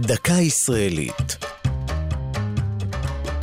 [0.00, 1.36] דקה ישראלית.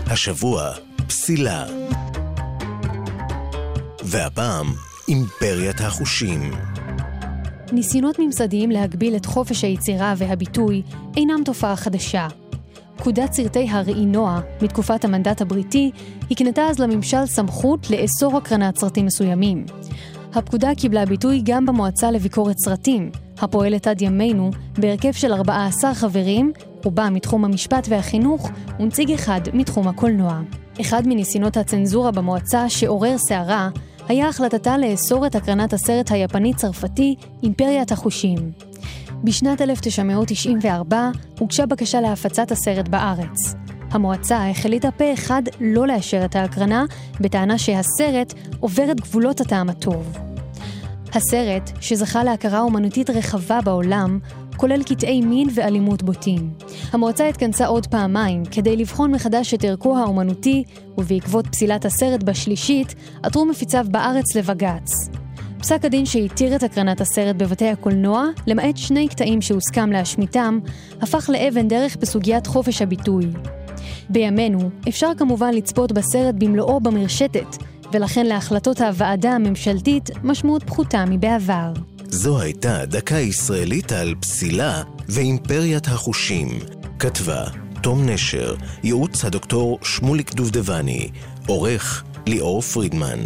[0.05, 0.71] השבוע,
[1.07, 1.65] פסילה.
[4.03, 4.65] והפעם,
[5.07, 6.51] אימפריית החושים.
[7.71, 10.81] ניסיונות ממסדיים להגביל את חופש היצירה והביטוי
[11.17, 12.27] אינם תופעה חדשה.
[12.97, 15.91] פקודת סרטי הראינוע מתקופת המנדט הבריטי
[16.31, 19.65] הקנתה אז לממשל סמכות לאסור הקרנת סרטים מסוימים.
[20.37, 26.51] הפקודה קיבלה ביטוי גם במועצה לביקורת סרטים, הפועלת עד ימינו בהרכב של 14 חברים,
[26.83, 30.41] רובם מתחום המשפט והחינוך, ונציג אחד מתחום הקולנוע.
[30.81, 33.69] אחד מניסיונות הצנזורה במועצה שעורר סערה
[34.07, 38.51] היה החלטתה לאסור את הקרנת הסרט היפני-צרפתי אימפריית החושים.
[39.23, 43.55] בשנת 1994 הוגשה בקשה להפצת הסרט בארץ.
[43.91, 46.85] המועצה החליטה פה אחד לא לאשר את ההקרנה,
[47.21, 50.26] בטענה שהסרט עובר את גבולות הטעם הטוב.
[51.17, 54.19] הסרט, שזכה להכרה אומנותית רחבה בעולם,
[54.57, 56.53] כולל קטעי מין ואלימות בוטים.
[56.91, 60.63] המועצה התכנסה עוד פעמיים כדי לבחון מחדש את ערכו האומנותי,
[60.97, 65.09] ובעקבות פסילת הסרט בשלישית, עתרו מפיציו בארץ לבג"ץ.
[65.59, 70.59] פסק הדין שהתיר את הקרנת הסרט בבתי הקולנוע, למעט שני קטעים שהוסכם להשמיטם,
[71.01, 73.25] הפך לאבן דרך בסוגיית חופש הביטוי.
[74.09, 77.57] בימינו אפשר כמובן לצפות בסרט במלואו במרשתת,
[77.93, 81.73] ולכן להחלטות הוועדה הממשלתית משמעות פחותה מבעבר.
[82.03, 86.47] זו הייתה דקה ישראלית על פסילה ואימפריית החושים.
[86.99, 87.43] כתבה
[87.81, 91.09] תום נשר, ייעוץ הדוקטור שמוליק דובדבני,
[91.47, 93.19] עורך ליאור פרידמן.